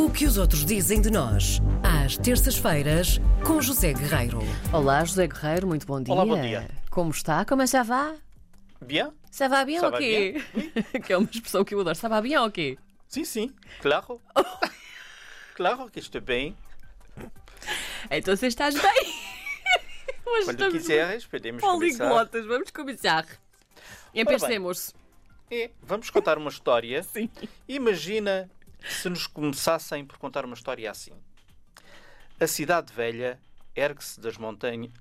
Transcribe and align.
O 0.00 0.10
que 0.10 0.24
os 0.24 0.38
outros 0.38 0.64
dizem 0.64 0.98
de 0.98 1.10
nós, 1.10 1.60
às 1.82 2.16
terças-feiras, 2.16 3.20
com 3.46 3.60
José 3.60 3.92
Guerreiro. 3.92 4.38
Olá, 4.72 5.04
José 5.04 5.26
Guerreiro, 5.26 5.66
muito 5.66 5.86
bom 5.86 6.00
dia. 6.02 6.14
Olá, 6.14 6.24
bom 6.24 6.40
dia. 6.40 6.70
Como 6.88 7.10
está? 7.10 7.44
Como 7.44 7.60
ça 7.66 7.82
va? 7.82 8.16
Bien? 8.80 9.12
Ça 9.30 9.46
va 9.46 9.62
bien 9.62 9.78
Ça 9.78 9.88
ou 9.88 9.92
quê? 9.92 10.42
que 11.04 11.12
é 11.12 11.18
uma 11.18 11.28
expressão 11.30 11.62
que 11.66 11.74
eu 11.74 11.80
adoro. 11.80 11.94
Ça 11.94 12.08
va 12.08 12.22
bien 12.22 12.38
ou 12.38 12.50
quê? 12.50 12.78
Sim, 13.08 13.26
sim, 13.26 13.54
claro. 13.82 14.18
claro 15.54 15.90
que 15.90 15.98
estou 15.98 16.22
bem. 16.22 16.56
Então 18.10 18.34
você 18.34 18.46
estás 18.46 18.74
bem. 18.74 19.14
Hoje 20.24 20.44
Quando 20.46 20.60
estamos 20.62 20.72
quiseres, 20.72 21.26
podemos 21.26 21.60
começar. 21.60 21.98
poliglotas. 21.98 22.46
Vamos 22.46 22.70
começar. 22.70 23.26
Empecemos. 24.14 24.94
É, 25.50 25.70
vamos 25.82 26.08
contar 26.08 26.38
uma 26.38 26.48
história. 26.48 27.02
Sim. 27.02 27.28
Imagina 27.68 28.48
se 28.88 29.08
nos 29.08 29.26
começassem 29.26 30.04
por 30.04 30.18
contar 30.18 30.44
uma 30.44 30.54
história 30.54 30.90
assim. 30.90 31.12
A 32.38 32.46
cidade 32.46 32.92
velha 32.92 33.38
ergue-se 33.74 34.20
das 34.20 34.36
montanhas. 34.36 34.92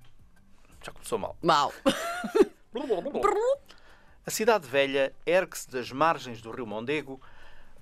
Já 0.83 0.91
começou 0.91 1.17
mal. 1.17 1.37
Mal. 1.41 1.73
A 4.25 4.31
cidade 4.31 4.67
velha 4.67 5.13
ergue-se 5.25 5.69
das 5.69 5.91
margens 5.91 6.41
do 6.41 6.51
rio 6.51 6.67
Mondego, 6.67 7.21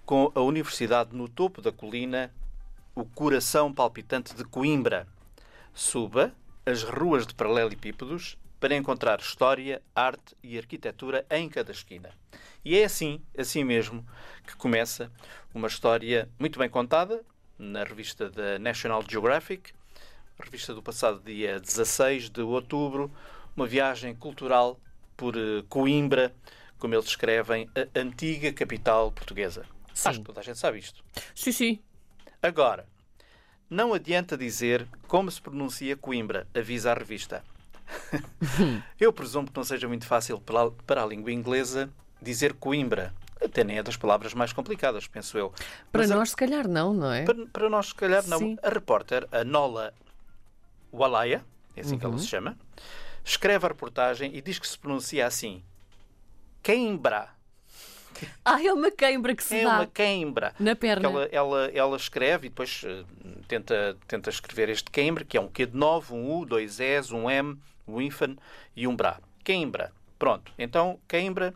com 0.05 0.31
a 0.33 0.39
universidade 0.41 1.15
no 1.15 1.27
topo 1.27 1.61
da 1.61 1.71
colina, 1.71 2.33
o 2.95 3.03
coração 3.03 3.73
palpitante 3.73 4.33
de 4.33 4.43
Coimbra. 4.45 5.07
Suba 5.73 6.33
as 6.65 6.83
ruas 6.83 7.27
de 7.27 7.33
paralelepípedos 7.33 8.37
para 8.59 8.75
encontrar 8.75 9.19
história, 9.19 9.81
arte 9.95 10.35
e 10.43 10.57
arquitetura 10.57 11.25
em 11.29 11.47
cada 11.49 11.71
esquina. 11.71 12.09
E 12.63 12.77
é 12.77 12.85
assim, 12.85 13.21
assim 13.37 13.63
mesmo, 13.63 14.05
que 14.45 14.55
começa 14.55 15.11
uma 15.53 15.67
história 15.67 16.29
muito 16.39 16.59
bem 16.59 16.69
contada 16.69 17.23
na 17.57 17.83
revista 17.83 18.29
da 18.29 18.59
National 18.59 19.03
Geographic, 19.07 19.73
revista 20.39 20.73
do 20.73 20.83
passado 20.83 21.19
dia 21.23 21.59
16 21.59 22.29
de 22.29 22.41
outubro, 22.41 23.11
uma 23.55 23.65
viagem 23.65 24.15
cultural 24.15 24.79
por 25.15 25.35
eh, 25.35 25.63
Coimbra, 25.67 26.33
como 26.77 26.93
eles 26.93 27.07
escrevem, 27.07 27.67
a 27.75 27.99
antiga 27.99 28.53
capital 28.53 29.11
portuguesa. 29.11 29.65
Sim. 29.93 30.09
Acho 30.09 30.19
que 30.19 30.25
toda 30.25 30.41
a 30.41 30.43
gente 30.43 30.59
sabe 30.59 30.77
isto. 30.77 31.03
Sim, 31.33 31.51
sim. 31.51 31.79
Agora, 32.41 32.87
não 33.67 33.93
adianta 33.93 34.37
dizer 34.37 34.87
como 35.07 35.31
se 35.31 35.41
pronuncia 35.41 35.97
Coimbra, 35.97 36.47
avisa 36.53 36.91
a 36.91 36.93
revista. 36.93 37.43
Eu 38.99 39.11
presumo 39.13 39.47
que 39.47 39.55
não 39.55 39.63
seja 39.63 39.87
muito 39.87 40.05
fácil 40.05 40.39
para 40.39 41.01
a, 41.01 41.03
a 41.03 41.05
língua 41.07 41.31
inglesa 41.31 41.89
dizer 42.21 42.53
Coimbra. 42.53 43.13
Até 43.43 43.63
nem 43.63 43.77
é 43.77 43.83
das 43.83 43.95
palavras 43.95 44.33
mais 44.33 44.51
complicadas, 44.51 45.05
penso 45.07 45.37
eu. 45.37 45.51
Para 45.91 46.01
Mas 46.01 46.11
a- 46.11 46.15
nós, 46.15 46.29
se 46.31 46.35
calhar, 46.35 46.67
não, 46.67 46.93
não 46.93 47.11
é? 47.11 47.23
para, 47.23 47.45
para 47.47 47.69
nós, 47.69 47.87
se 47.87 47.95
calhar, 47.95 48.25
não. 48.27 48.39
Sim. 48.39 48.57
A 48.63 48.69
repórter, 48.69 49.27
a 49.31 49.43
Nola 49.43 49.93
Walaya, 50.91 51.43
é 51.75 51.81
assim 51.81 51.97
que 51.99 52.05
Uhum. 52.05 52.13
ela 52.13 52.19
se 52.19 52.27
chama, 52.27 52.57
escreve 53.23 53.65
a 53.65 53.69
reportagem 53.69 54.35
e 54.35 54.41
diz 54.41 54.57
que 54.57 54.67
se 54.67 54.77
pronuncia 54.79 55.27
assim: 55.27 55.63
Queimbra. 56.63 57.29
Ah, 58.43 58.61
é 58.63 58.71
uma 58.73 58.89
queimbra 58.91 59.35
que 59.35 59.43
se 59.43 59.57
É 59.57 59.63
dá 59.63 59.75
uma 59.75 59.85
queimbra. 59.87 60.53
na 60.59 60.75
perna. 60.75 61.07
Ela, 61.07 61.25
ela, 61.31 61.71
ela 61.73 61.97
escreve 61.97 62.47
e 62.47 62.49
depois 62.49 62.81
eh, 62.85 63.03
tenta, 63.47 63.97
tenta 64.07 64.29
escrever 64.29 64.69
este 64.69 64.89
queimbra, 64.89 65.23
que 65.25 65.37
é 65.37 65.41
um 65.41 65.47
Q 65.47 65.65
de 65.67 65.77
9, 65.77 66.13
um 66.13 66.31
U, 66.37 66.45
dois 66.45 66.79
S, 66.79 67.13
um 67.13 67.29
M, 67.29 67.57
um 67.87 68.01
hífen 68.01 68.37
e 68.75 68.87
um 68.87 68.95
Bra. 68.95 69.19
Queimbra. 69.43 69.91
Pronto. 70.17 70.51
Então, 70.57 70.99
queimbra. 71.07 71.53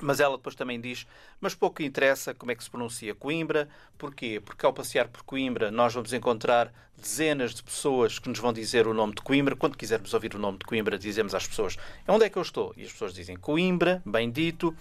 Mas 0.00 0.20
ela 0.20 0.36
depois 0.36 0.54
também 0.54 0.80
diz, 0.80 1.06
mas 1.40 1.54
pouco 1.54 1.82
interessa 1.82 2.32
como 2.32 2.52
é 2.52 2.54
que 2.54 2.62
se 2.62 2.70
pronuncia 2.70 3.14
Coimbra. 3.14 3.68
Porquê? 3.96 4.40
Porque 4.44 4.64
ao 4.64 4.72
passear 4.72 5.08
por 5.08 5.22
Coimbra 5.24 5.70
nós 5.70 5.92
vamos 5.92 6.12
encontrar 6.12 6.72
dezenas 6.96 7.54
de 7.54 7.62
pessoas 7.62 8.18
que 8.18 8.28
nos 8.28 8.38
vão 8.38 8.52
dizer 8.52 8.86
o 8.86 8.94
nome 8.94 9.14
de 9.14 9.22
Coimbra. 9.22 9.56
Quando 9.56 9.76
quisermos 9.76 10.14
ouvir 10.14 10.34
o 10.34 10.38
nome 10.38 10.58
de 10.58 10.64
Coimbra, 10.66 10.98
dizemos 10.98 11.34
às 11.34 11.46
pessoas 11.48 11.76
onde 12.06 12.24
é 12.24 12.30
que 12.30 12.38
eu 12.38 12.42
estou? 12.42 12.72
E 12.76 12.84
as 12.84 12.92
pessoas 12.92 13.12
dizem 13.12 13.36
Coimbra, 13.36 14.00
bem 14.06 14.30
dito. 14.30 14.74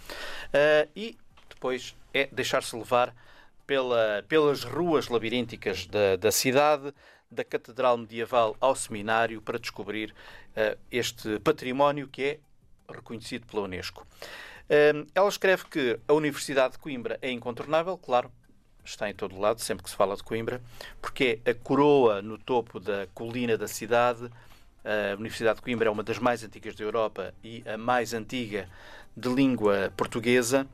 Ah, 0.53 0.87
e 0.95 1.17
depois 1.49 1.95
é 2.13 2.27
deixar-se 2.31 2.75
levar 2.75 3.15
pela- 3.65 4.23
pelas 4.27 4.63
ruas 4.63 5.07
labirínticas 5.07 5.87
da, 5.87 6.15
da 6.15 6.31
cidade, 6.31 6.93
da 7.29 7.43
Catedral 7.43 7.97
Medieval 7.97 8.55
ao 8.61 8.75
Seminário, 8.75 9.41
para 9.41 9.57
descobrir 9.59 10.13
ah, 10.55 10.77
este 10.91 11.39
património 11.39 12.07
que 12.07 12.23
é 12.23 12.39
reconhecido 12.89 13.45
pela 13.47 13.63
Unesco. 13.63 14.07
Ela 14.69 15.29
escreve 15.29 15.65
que 15.65 15.99
a 16.07 16.13
Universidade 16.13 16.73
de 16.73 16.79
Coimbra 16.79 17.17
é 17.21 17.31
incontornável, 17.31 17.97
claro, 17.97 18.31
está 18.83 19.09
em 19.09 19.13
todo 19.13 19.39
lado, 19.39 19.61
sempre 19.61 19.83
que 19.83 19.89
se 19.89 19.95
fala 19.95 20.15
de 20.15 20.23
Coimbra, 20.23 20.61
porque 21.01 21.39
é 21.45 21.51
a 21.51 21.55
coroa 21.55 22.21
no 22.21 22.37
topo 22.37 22.79
da 22.79 23.07
colina 23.13 23.57
da 23.57 23.67
cidade. 23.67 24.29
A 24.83 25.15
Universidade 25.15 25.57
de 25.57 25.61
Coimbra 25.61 25.89
é 25.89 25.91
uma 25.91 26.03
das 26.03 26.19
mais 26.19 26.43
antigas 26.43 26.75
da 26.75 26.83
Europa 26.83 27.33
e 27.43 27.63
a 27.65 27.77
mais 27.77 28.13
antiga 28.13 28.69
de 29.15 29.29
língua 29.29 29.91
portuguesa 29.95 30.67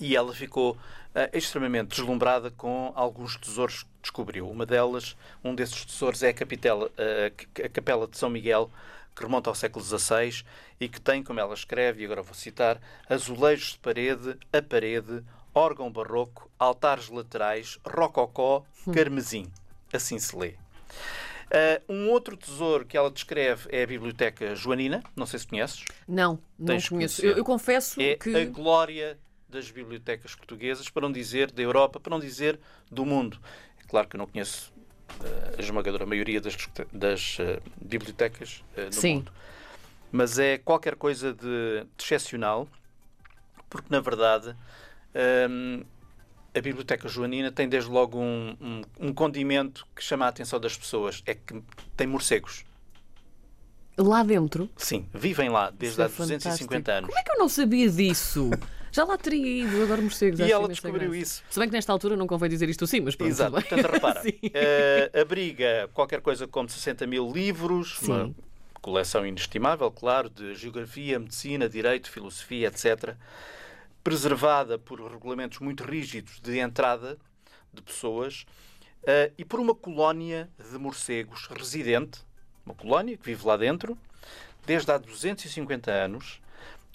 e 0.00 0.16
ela 0.16 0.32
ficou 0.32 0.76
eh, 1.14 1.30
extremamente 1.34 1.88
deslumbrada 1.88 2.50
com 2.50 2.92
alguns 2.96 3.36
tesouros 3.36 3.82
que 3.82 3.88
descobriu. 4.02 4.48
Uma 4.48 4.64
delas, 4.64 5.16
um 5.44 5.54
desses 5.54 5.84
tesouros 5.84 6.22
é 6.22 6.30
a, 6.30 6.34
capitela, 6.34 6.90
eh, 6.96 7.32
a 7.64 7.68
Capela 7.68 8.08
de 8.08 8.16
São 8.16 8.30
Miguel, 8.30 8.70
que 9.14 9.22
remonta 9.22 9.50
ao 9.50 9.54
século 9.54 9.84
XVI 9.84 10.44
e 10.80 10.88
que 10.88 11.00
tem, 11.00 11.22
como 11.22 11.40
ela 11.40 11.54
escreve, 11.54 12.02
e 12.02 12.04
agora 12.04 12.22
vou 12.22 12.34
citar, 12.34 12.80
azulejos 13.08 13.72
de 13.72 13.78
parede, 13.78 14.36
a 14.52 14.62
parede, 14.62 15.22
órgão 15.54 15.90
barroco, 15.90 16.50
altares 16.58 17.08
laterais, 17.08 17.78
rococó, 17.84 18.64
carmesim. 18.92 19.50
Assim 19.92 20.18
se 20.18 20.36
lê. 20.36 20.54
Eh, 21.50 21.82
um 21.88 22.08
outro 22.08 22.36
tesouro 22.36 22.86
que 22.86 22.96
ela 22.96 23.10
descreve 23.10 23.68
é 23.72 23.82
a 23.82 23.86
Biblioteca 23.86 24.54
Joanina, 24.54 25.02
não 25.16 25.26
sei 25.26 25.40
se 25.40 25.46
conheces. 25.48 25.84
Não, 26.06 26.38
não 26.56 26.66
Tens 26.66 26.88
conheço. 26.88 27.26
Eu, 27.26 27.36
eu 27.36 27.44
confesso 27.44 28.00
É 28.00 28.14
que. 28.14 28.34
a 28.36 28.44
glória 28.44 29.18
das 29.48 29.68
bibliotecas 29.68 30.34
portuguesas, 30.36 30.88
para 30.88 31.02
não 31.02 31.10
dizer 31.12 31.50
da 31.50 31.60
Europa, 31.60 31.98
para 31.98 32.10
não 32.10 32.20
dizer 32.20 32.60
do 32.88 33.04
mundo. 33.04 33.40
É 33.82 33.82
claro 33.88 34.06
que 34.06 34.14
eu 34.14 34.18
não 34.18 34.28
conheço 34.28 34.72
a 35.56 35.60
esmagadora 35.60 36.06
maioria 36.06 36.40
das, 36.40 36.56
das, 36.92 37.36
eh, 37.40 37.60
bibliotecas 37.80 38.64
eh, 38.76 38.86
do 38.86 38.94
Sim. 38.94 39.14
mundo. 39.16 39.32
Mas 40.12 40.38
é 40.38 40.58
qualquer 40.58 40.96
coisa 40.96 41.32
de, 41.32 41.84
de 41.96 42.04
excepcional, 42.04 42.66
porque 43.68 43.86
na 43.90 44.00
verdade 44.00 44.56
hum, 45.48 45.84
a 46.54 46.60
Biblioteca 46.60 47.08
Joanina 47.08 47.52
tem 47.52 47.68
desde 47.68 47.88
logo 47.90 48.18
um, 48.18 48.56
um- 48.60 48.82
um 49.08 49.12
condimento 49.14 49.86
que 49.94 50.02
chama 50.02 50.24
a 50.26 50.28
atenção 50.28 50.58
das 50.58 50.76
pessoas: 50.76 51.22
é 51.26 51.34
que 51.34 51.62
tem 51.96 52.06
morcegos. 52.06 52.64
Lá 53.96 54.22
dentro. 54.22 54.68
Sim, 54.76 55.06
vivem 55.12 55.48
lá 55.50 55.70
desde 55.70 56.00
é 56.00 56.04
há 56.04 56.08
250 56.08 56.58
fantástico. 56.64 56.90
anos. 56.92 57.08
Como 57.10 57.18
é 57.18 57.22
que 57.22 57.30
eu 57.32 57.38
não 57.38 57.48
sabia 57.48 57.88
disso? 57.90 58.50
Já 58.92 59.04
lá 59.04 59.16
teria 59.16 59.64
ido, 59.64 59.76
eu 59.76 59.84
adoro 59.84 60.02
morcegos. 60.02 60.40
E 60.40 60.50
ela 60.50 60.68
descobriu 60.68 61.14
isso. 61.14 61.42
Se 61.48 61.58
bem 61.58 61.68
que 61.68 61.74
nesta 61.74 61.92
altura 61.92 62.16
não 62.16 62.26
convém 62.26 62.48
dizer 62.50 62.68
isto 62.68 62.84
assim, 62.84 63.00
mas 63.00 63.14
pronto. 63.14 63.30
Exato, 63.30 63.52
portanto, 63.52 63.86
repara, 63.86 64.20
Sim. 64.22 64.38
eh, 64.52 65.10
abriga 65.20 65.88
qualquer 65.94 66.20
coisa 66.20 66.46
como 66.48 66.68
60 66.68 67.06
mil 67.06 67.30
livros, 67.30 67.98
Sim. 67.98 68.12
uma 68.12 68.34
coleção 68.80 69.24
inestimável, 69.26 69.90
claro, 69.90 70.28
de 70.28 70.54
geografia, 70.54 71.18
medicina, 71.18 71.68
direito, 71.68 72.10
filosofia, 72.10 72.68
etc. 72.68 73.14
Preservada 74.02 74.78
por 74.78 75.00
regulamentos 75.00 75.58
muito 75.60 75.84
rígidos 75.84 76.40
de 76.40 76.58
entrada 76.58 77.18
de 77.72 77.82
pessoas 77.82 78.44
eh, 79.04 79.30
e 79.38 79.44
por 79.44 79.60
uma 79.60 79.74
colónia 79.74 80.48
de 80.70 80.78
morcegos 80.78 81.46
residente, 81.46 82.20
uma 82.66 82.74
colónia 82.74 83.16
que 83.16 83.24
vive 83.24 83.46
lá 83.46 83.56
dentro, 83.56 83.96
desde 84.66 84.90
há 84.90 84.98
250 84.98 85.90
anos. 85.90 86.40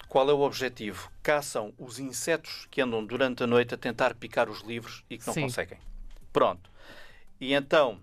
Qual 0.08 0.28
é 0.30 0.32
o 0.32 0.40
objetivo? 0.40 1.10
Caçam 1.22 1.72
os 1.78 1.98
insetos 1.98 2.66
que 2.70 2.80
andam 2.80 3.04
durante 3.04 3.42
a 3.42 3.46
noite 3.46 3.74
a 3.74 3.76
tentar 3.78 4.14
picar 4.14 4.48
os 4.48 4.62
livros 4.62 5.04
e 5.10 5.18
que 5.18 5.26
não 5.26 5.34
Sim. 5.34 5.42
conseguem. 5.42 5.78
Pronto. 6.32 6.70
E 7.40 7.52
então, 7.52 8.00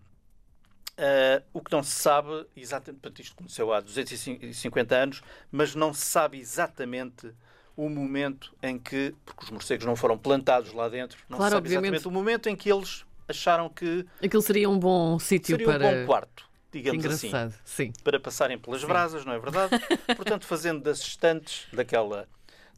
ah, 0.98 1.42
o 1.54 1.62
que 1.62 1.72
não 1.72 1.82
se 1.84 1.92
sabe, 1.92 2.46
exatamente, 2.56 3.22
isto 3.22 3.34
aconteceu 3.34 3.74
há 3.74 3.80
250 3.80 4.96
anos, 4.96 5.22
mas 5.52 5.74
não 5.76 5.94
se 5.94 6.06
sabe 6.06 6.40
exatamente 6.40 7.32
o 7.76 7.90
momento 7.90 8.54
em 8.62 8.78
que, 8.78 9.16
porque 9.26 9.46
os 9.46 9.50
morcegos 9.50 9.86
não 9.86 9.96
foram 9.96 10.18
plantados 10.18 10.72
lá 10.74 10.88
dentro, 10.90 11.18
não 11.28 11.38
Claro, 11.38 11.52
se 11.52 11.56
sabe 11.56 11.68
obviamente. 11.68 11.90
exatamente 11.90 12.08
o 12.08 12.12
momento 12.12 12.48
em 12.48 12.56
que 12.56 12.72
eles 12.72 13.06
acharam 13.28 13.68
que 13.70 14.06
Aquilo 14.24 14.44
seria 14.44 14.70
um 14.70 14.78
bom 14.78 15.18
sítio 15.18 15.58
seria 15.58 15.66
para. 15.66 15.88
um 15.88 16.02
bom 16.02 16.06
quarto, 16.06 16.48
digamos 16.74 17.06
assim. 17.06 17.32
Sim. 17.64 17.94
para 18.04 18.20
passarem 18.20 18.58
pelas 18.58 18.84
brasas, 18.84 19.24
não 19.24 19.34
é 19.34 19.40
verdade? 19.40 19.80
Portanto, 20.18 20.46
fazendo 20.46 20.82
das 20.82 21.00
estantes 21.00 21.68
daquela 21.72 22.28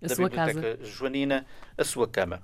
A 0.01 0.07
da 0.07 0.15
biblioteca 0.15 0.85
joanina 0.85 1.45
a 1.77 1.83
sua 1.83 2.07
cama. 2.07 2.41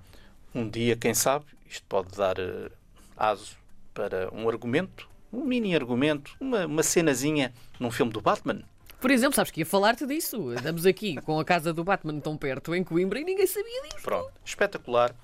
Um 0.56 0.68
dia, 0.68 0.96
quem 0.96 1.14
sabe, 1.14 1.46
isto 1.70 1.86
pode 1.88 2.18
dar 2.18 2.40
eh, 2.40 2.70
aso 3.16 3.58
para 3.94 4.34
um 4.34 4.48
argumento, 4.50 5.10
um 5.32 5.44
mini 5.44 5.76
argumento, 5.76 6.36
uma, 6.40 6.66
uma 6.66 6.84
cenazinha 6.84 7.54
num 7.80 7.92
filme 7.92 8.12
do 8.12 8.22
Batman. 8.22 8.64
Por 9.00 9.10
exemplo, 9.10 9.36
sabes 9.36 9.52
que 9.52 9.62
ia 9.62 9.66
falar-te 9.66 10.06
disso. 10.06 10.50
Andamos 10.50 10.86
aqui 10.86 11.20
com 11.24 11.40
a 11.40 11.46
casa 11.46 11.74
do 11.74 11.84
Batman 11.84 12.20
tão 12.20 12.38
perto 12.38 12.76
em 12.76 12.84
Coimbra 12.84 13.20
e 13.20 13.24
ninguém 13.24 13.48
sabia 13.48 13.82
disso. 13.84 14.04
Pronto, 14.04 14.32
espetacular. 14.46 15.16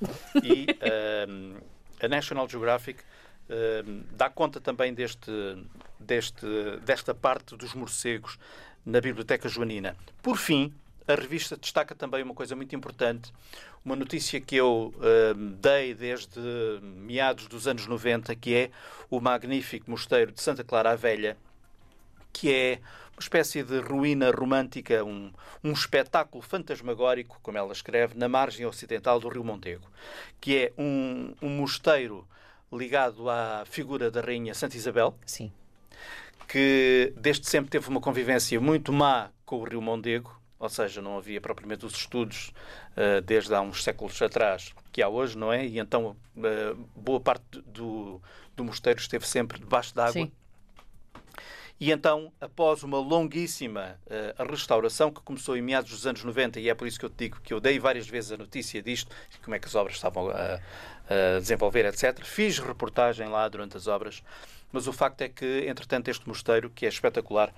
E, 0.44 0.68
ahm, 0.82 1.58
a 2.02 2.08
National 2.08 2.48
Geographic 2.50 3.00
eh, 3.50 3.84
dá 4.12 4.30
conta 4.30 4.60
também 4.60 4.94
deste, 4.94 5.32
deste, 6.00 6.46
desta 6.86 7.14
parte 7.14 7.56
dos 7.56 7.74
morcegos 7.74 8.38
na 8.86 9.02
Biblioteca 9.02 9.50
Joanina. 9.50 9.96
Por 10.22 10.38
fim, 10.38 10.74
a 11.08 11.16
revista 11.16 11.56
destaca 11.56 11.96
também 11.96 12.24
uma 12.24 12.34
coisa 12.34 12.56
muito 12.56 12.76
importante, 12.76 13.32
uma 13.84 13.96
notícia 13.96 14.42
que 14.42 14.58
eu 14.58 14.94
eh, 15.02 15.34
dei 15.34 15.94
desde 15.94 16.40
meados 16.82 17.48
dos 17.48 17.68
anos 17.68 17.88
90, 17.88 18.36
que 18.36 18.54
é 18.54 18.72
o 19.10 19.22
magnífico 19.22 19.90
mosteiro 19.90 20.32
de 20.32 20.42
Santa 20.42 20.64
Clara 20.64 20.92
a 20.92 20.96
Velha, 20.96 21.38
que 22.34 22.54
é 22.54 22.80
uma 23.14 23.22
espécie 23.22 23.64
de 23.64 23.80
ruína 23.80 24.30
romântica, 24.30 25.04
um, 25.04 25.32
um 25.64 25.72
espetáculo 25.72 26.44
fantasmagórico, 26.44 27.40
como 27.42 27.58
ela 27.58 27.72
escreve, 27.72 28.18
na 28.18 28.28
margem 28.28 28.66
ocidental 28.66 29.20
do 29.20 29.30
Rio 29.30 29.44
Montego, 29.44 29.88
que 30.40 30.56
é 30.58 30.74
um, 30.78 31.34
um 31.42 31.50
mosteiro 31.50 32.28
ligado 32.72 33.30
à 33.30 33.64
figura 33.66 34.12
da 34.12 34.22
Rainha 34.22 34.54
Santa 34.54 34.76
Isabel, 34.76 35.18
Sim. 35.26 35.52
Que 36.48 37.14
desde 37.18 37.48
sempre 37.48 37.70
teve 37.70 37.90
uma 37.90 38.00
convivência 38.00 38.60
muito 38.60 38.94
má 38.94 39.30
com 39.46 39.58
o 39.58 39.64
Rio 39.64 39.82
Mondego, 39.82 40.38
ou 40.60 40.70
seja, 40.70 41.02
não 41.02 41.18
havia 41.18 41.40
propriamente 41.40 41.86
os 41.86 41.94
estudos 41.94 42.52
uh, 42.96 43.22
desde 43.22 43.54
há 43.54 43.62
uns 43.62 43.84
séculos 43.84 44.20
atrás 44.22 44.74
que 44.92 45.02
há 45.02 45.10
hoje, 45.10 45.38
não 45.38 45.54
é? 45.54 45.66
E 45.66 45.78
então 45.78 46.16
uh, 46.36 46.76
boa 46.96 47.20
parte 47.20 47.44
do, 47.66 48.22
do 48.56 48.64
mosteiro 48.64 49.00
esteve 49.00 49.28
sempre 49.28 49.60
debaixo 49.60 49.94
d'água. 49.94 50.14
Sim. 50.14 50.32
E 51.80 51.92
então, 51.92 52.34
após 52.42 52.82
uma 52.82 52.98
longuíssima 52.98 54.00
uh, 54.08 54.50
restauração 54.50 55.12
que 55.12 55.22
começou 55.22 55.56
em 55.56 55.62
meados 55.62 55.92
dos 55.92 56.08
anos 56.08 56.24
90, 56.24 56.60
e 56.60 56.70
é 56.70 56.74
por 56.74 56.88
isso 56.88 57.00
que 57.00 57.06
eu 57.06 57.10
te 57.10 57.26
digo 57.26 57.40
que 57.42 57.54
eu 57.54 57.60
dei 57.60 57.78
várias 57.78 58.08
vezes 58.08 58.32
a 58.32 58.38
notícia 58.38 58.82
disto, 58.82 59.16
como 59.44 59.56
é 59.56 59.60
que 59.60 59.68
as 59.68 59.76
obras 59.76 59.96
estavam 59.96 60.28
a, 60.30 60.60
a 61.08 61.40
desenvolver, 61.40 61.86
etc. 61.86 62.26
Fiz 62.26 62.58
reportagem 62.58 63.28
lá 63.28 63.48
durante 63.48 63.78
as 63.78 63.86
obras, 63.86 64.24
mas 64.72 64.88
o 64.88 64.94
facto 64.94 65.22
é 65.22 65.30
que, 65.30 65.66
entretanto, 65.68 66.10
este 66.10 66.28
mosteiro, 66.28 66.70
que 66.70 66.86
é 66.86 66.90
espetacular, 66.90 67.54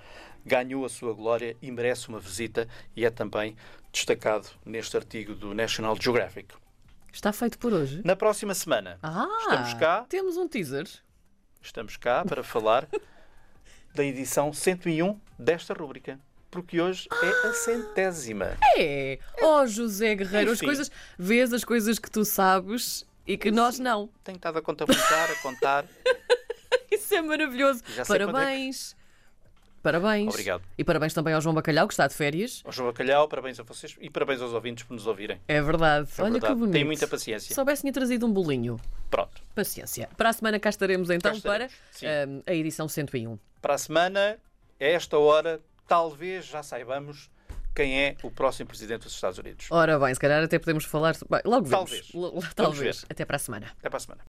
ganhou 0.46 0.86
a 0.86 0.90
sua 0.90 1.14
glória 1.14 1.56
e 1.62 1.72
merece 1.72 2.08
uma 2.10 2.20
visita 2.20 2.68
e 2.96 3.06
é 3.06 3.10
também 3.10 3.56
destacado 3.92 4.48
neste 4.66 4.96
artigo 4.96 5.34
do 5.34 5.54
National 5.54 5.96
Geographic. 6.00 6.54
Está 7.12 7.34
feito 7.34 7.58
por 7.58 7.74
hoje. 7.74 8.02
Na 8.06 8.16
próxima 8.16 8.54
semana 8.54 9.00
Ah, 9.02 9.28
estamos 9.42 9.74
cá, 9.74 10.06
Temos 10.08 10.38
um 10.38 10.48
teaser. 10.48 10.88
estamos 11.62 11.98
cá 11.98 12.24
para 12.24 12.44
falar 12.44 12.88
da 13.96 14.04
edição 14.04 14.54
101 14.54 15.20
desta 15.38 15.74
rúbrica. 15.74 16.20
Porque 16.52 16.82
hoje 16.82 17.08
é 17.22 17.48
a 17.48 17.54
centésima. 17.54 18.58
É! 18.76 19.20
Oh, 19.42 19.68
José 19.68 20.16
Guerreiro, 20.16 20.50
as 20.52 20.58
Enfim. 20.58 20.66
coisas. 20.66 20.92
Vês 21.18 21.54
as 21.54 21.64
coisas 21.64 22.00
que 22.00 22.10
tu 22.10 22.26
sabes 22.26 23.06
e 23.28 23.38
que 23.38 23.52
nós 23.52 23.78
não. 23.78 24.10
Tenho 24.24 24.38
estado 24.38 24.58
a 24.58 24.62
contabilizar, 24.62 25.30
a 25.32 25.36
contar. 25.44 25.86
Isso 27.10 27.16
é 27.16 27.22
maravilhoso. 27.24 27.82
Parabéns. 28.08 28.96
Parabéns. 29.82 30.30
Obrigado. 30.30 30.62
E 30.78 30.84
parabéns 30.84 31.12
também 31.14 31.34
ao 31.34 31.42
João 31.42 31.56
Bacalhau, 31.56 31.88
que 31.88 31.94
está 31.94 32.06
de 32.06 32.14
férias. 32.14 32.62
Ao 32.66 32.72
João 32.72 32.90
Bacalhau, 32.90 33.28
parabéns 33.28 33.60
a 33.60 33.64
vocês 33.64 33.96
e 34.00 34.10
parabéns 34.10 34.42
aos 34.42 34.54
ouvintes 34.54 34.84
por 34.84 34.94
nos 34.94 35.08
ouvirem. 35.08 35.40
É 35.48 35.60
verdade. 35.60 36.08
É 36.18 36.22
Olha 36.22 36.34
verdade. 36.34 36.54
que 36.54 36.60
bonito. 36.60 36.74
Tem 36.74 36.84
muita 36.84 37.08
paciência. 37.08 37.48
Se 37.48 37.56
soubesse, 37.56 37.82
tinha 37.82 37.94
trazido 37.94 38.28
um 38.28 38.32
bolinho. 38.32 38.80
Pronto. 39.10 39.42
Paciência. 39.56 40.08
Para 40.16 40.30
a 40.30 40.34
semana 40.34 40.60
cá 40.60 40.70
estaremos 40.70 41.10
então 41.10 41.32
estaremos, 41.32 41.74
sim. 41.92 42.06
para 42.06 42.28
hum, 42.28 42.44
a 42.46 42.54
edição 42.54 42.88
101. 42.88 43.40
Para 43.62 43.74
a 43.74 43.78
semana, 43.78 44.38
a 44.80 44.84
esta 44.86 45.18
hora, 45.18 45.60
talvez 45.88 46.46
já 46.46 46.62
saibamos 46.62 47.32
quem 47.74 47.98
é 48.02 48.16
o 48.22 48.30
próximo 48.30 48.68
presidente 48.68 49.04
dos 49.04 49.14
Estados 49.14 49.38
Unidos. 49.40 49.68
Ora 49.72 49.98
bem, 49.98 50.14
se 50.14 50.20
calhar 50.20 50.44
até 50.44 50.60
podemos 50.60 50.84
falar. 50.84 51.16
Bem, 51.30 51.40
logo 51.46 51.66
vemos. 51.66 51.90
Talvez. 51.90 52.14
L- 52.14 52.54
Talvez. 52.54 53.06
Até 53.10 53.24
para 53.24 53.38
a 53.38 53.40
semana. 53.40 53.68
Até 53.80 53.90
para 53.90 53.98
a 53.98 54.00
semana. 54.02 54.18